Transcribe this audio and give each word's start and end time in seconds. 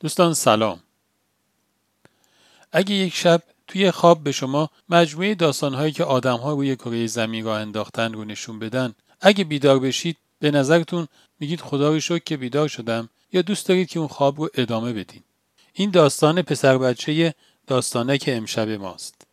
دوستان 0.00 0.34
سلام. 0.34 0.80
اگه 2.72 2.94
یک 2.94 3.14
شب 3.14 3.42
توی 3.66 3.90
خواب 3.90 4.24
به 4.24 4.32
شما 4.32 4.70
مجموعه 4.88 5.34
داستانهایی 5.34 5.92
که 5.92 6.04
آدمها 6.04 6.52
روی 6.52 6.76
کره 6.76 7.06
زمین 7.06 7.44
را 7.44 7.58
انداختن 7.58 8.12
رو 8.12 8.24
نشون 8.24 8.58
بدن 8.58 8.94
اگه 9.20 9.44
بیدار 9.44 9.78
بشید 9.78 10.16
به 10.38 10.50
نظرتون 10.50 11.08
میگید 11.40 11.60
خدا 11.60 11.88
رو 11.88 12.00
شکر 12.00 12.24
که 12.24 12.36
بیدار 12.36 12.68
شدم 12.68 13.08
یا 13.32 13.42
دوست 13.42 13.68
دارید 13.68 13.88
که 13.88 13.98
اون 13.98 14.08
خواب 14.08 14.40
رو 14.40 14.48
ادامه 14.54 14.92
بدین؟ 14.92 15.22
این 15.72 15.90
داستان 15.90 16.42
پسر 16.42 16.78
بچه 16.78 17.34
داستانه 17.66 18.18
که 18.18 18.36
امشب 18.36 18.68
ماست. 18.68 19.26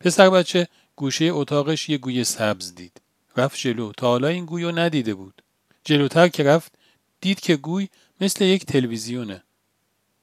پسر 0.00 0.30
بچه 0.30 0.68
گوشه 0.96 1.24
اتاقش 1.24 1.88
یه 1.88 1.98
گوی 1.98 2.24
سبز 2.24 2.74
دید. 2.74 3.00
رفت 3.36 3.58
جلو. 3.58 3.92
تا 3.92 4.06
حالا 4.06 4.28
این 4.28 4.44
گوی 4.44 4.62
رو 4.62 4.78
ندیده 4.78 5.14
بود. 5.14 5.42
جلوتر 5.84 6.28
که 6.28 6.42
رفت 6.42 6.72
دید 7.20 7.40
که 7.40 7.56
گوی 7.56 7.88
مثل 8.20 8.44
یک 8.44 8.66
تلویزیونه. 8.66 9.42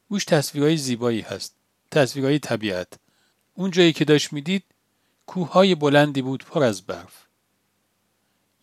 روش 0.09 0.25
تصویرهای 0.25 0.77
زیبایی 0.77 1.21
هست. 1.21 1.55
تصویرهای 1.91 2.39
طبیعت. 2.39 2.87
اون 3.53 3.71
جایی 3.71 3.93
که 3.93 4.05
داشت 4.05 4.33
می‌دید 4.33 4.63
کوههای 5.25 5.75
بلندی 5.75 6.21
بود 6.21 6.45
پر 6.45 6.63
از 6.63 6.81
برف. 6.81 7.25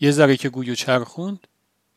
یه 0.01 0.11
ذره 0.11 0.37
که 0.37 0.49
گویو 0.49 0.75
چرخوند 0.75 1.47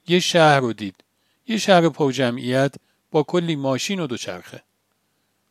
یه 0.08 0.20
شهر 0.20 0.60
رو 0.60 0.74
دید. 0.74 1.04
یه 1.48 1.58
شهر 1.58 1.90
پرجمعیت 1.90 2.76
با 3.12 3.24
کلی 3.24 3.56
ماشین 3.56 4.00
و 4.00 4.08
دوچرخه. 4.08 4.64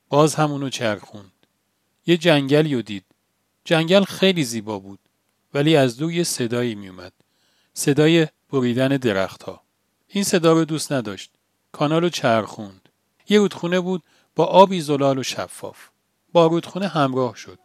باز 0.09 0.35
همونو 0.35 0.71
چرخوند. 0.71 1.33
یه 2.07 2.17
جنگلی 2.17 2.75
رو 2.75 2.83
دید. 2.83 3.05
جنگل 3.65 4.05
خیلی 4.05 4.45
زیبا 4.45 4.79
بود 4.79 4.99
ولی 5.55 5.77
از 5.77 5.97
دور 5.97 6.13
یه 6.13 6.25
صدایی 6.25 6.75
میومد. 6.75 7.13
صدای 7.75 8.27
بریدن 8.51 8.89
درختها. 8.89 9.63
این 10.09 10.25
صدا 10.25 10.53
رو 10.53 10.65
دوست 10.65 10.93
نداشت. 10.93 11.31
کانال 11.73 12.03
رو 12.03 12.09
چرخوند. 12.09 12.89
یه 13.29 13.39
رودخونه 13.39 13.81
بود 13.81 14.03
با 14.37 14.45
آبی 14.45 14.81
زلال 14.81 15.19
و 15.19 15.23
شفاف. 15.23 15.79
با 16.33 16.47
رودخونه 16.47 16.89
همراه 16.89 17.37
شد. 17.37 17.59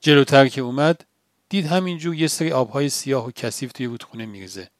جلوتر 0.00 0.48
که 0.48 0.60
اومد 0.60 1.04
دید 1.48 1.66
همینجور 1.66 2.14
یه 2.14 2.28
سری 2.28 2.52
آبهای 2.52 2.88
سیاه 2.88 3.26
و 3.26 3.30
کثیف 3.30 3.72
توی 3.72 3.86
رودخونه 3.86 4.26
میریزه. 4.26 4.70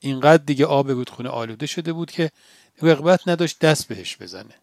اینقدر 0.00 0.42
دیگه 0.44 0.66
آب 0.66 0.90
رودخونه 0.90 1.28
آلوده 1.28 1.66
شده 1.66 1.92
بود 1.92 2.10
که 2.10 2.30
رغبت 2.82 3.28
نداشت 3.28 3.58
دست 3.58 3.88
بهش 3.88 4.16
بزنه. 4.20 4.54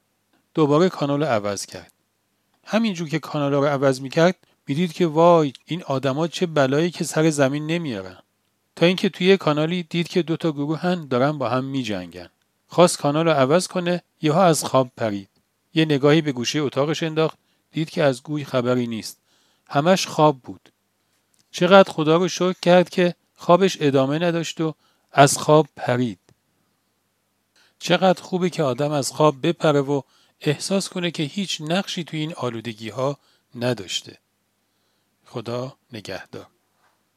دوباره 0.54 0.90
کانال 0.90 1.20
رو 1.20 1.26
عوض 1.26 1.66
کرد. 1.66 1.92
همینجور 2.64 3.10
که 3.10 3.20
کانال 3.20 3.54
رو 3.54 3.66
عوض 3.66 4.02
می‌کرد 4.02 4.36
می‌دید 4.68 4.94
که 4.94 5.08
وای 5.08 5.54
این 5.66 5.84
آدما 5.84 6.28
چه 6.28 6.46
بلایی 6.46 6.92
که 6.92 7.04
سر 7.04 7.30
زمین 7.30 7.68
نمیارن. 7.68 8.18
تا 8.76 8.86
اینکه 8.86 9.10
توی 9.10 9.38
کانالی 9.38 9.84
دید 9.84 10.08
که 10.08 10.22
دوتا 10.22 10.52
گروهن 10.52 11.08
دارن 11.08 11.38
با 11.38 11.50
هم 11.50 11.64
میجنگن. 11.66 12.30
خواست 12.68 12.98
کانال 12.98 13.26
رو 13.26 13.32
عوض 13.32 13.68
کنه 13.68 14.04
یهو 14.22 14.38
از 14.38 14.64
خواب 14.64 14.92
پرید. 14.98 15.30
یه 15.74 15.86
نگاهی 15.86 16.22
به 16.22 16.32
گوشه 16.32 16.60
اتاقش 16.60 17.04
انداخت 17.04 17.38
دید 17.72 17.90
که 17.90 18.04
از 18.04 18.24
گوی 18.24 18.46
خبری 18.46 18.88
نیست. 18.88 19.18
همش 19.68 20.08
خواب 20.08 20.40
بود. 20.40 20.70
چقدر 21.52 21.92
خدا 21.92 22.18
رو 22.18 22.28
شکر 22.28 22.56
کرد 22.62 22.90
که 22.90 23.16
خوابش 23.36 23.78
ادامه 23.82 24.20
نداشت 24.20 24.62
و 24.62 24.74
از 25.12 25.38
خواب 25.38 25.68
پرید. 25.76 26.20
چقدر 27.80 28.22
خوبه 28.22 28.50
که 28.50 28.64
آدم 28.64 28.92
از 28.92 29.12
خواب 29.12 29.48
بپره 29.48 29.82
و 29.82 30.02
احساس 30.42 30.90
کنه 30.90 31.12
که 31.12 31.24
هیچ 31.24 31.62
نقشی 31.62 32.04
توی 32.04 32.20
این 32.20 32.34
آلودگی 32.34 32.90
ها 32.90 33.18
نداشته. 33.56 34.18
خدا 35.26 35.78
نگهدار. 35.94 36.57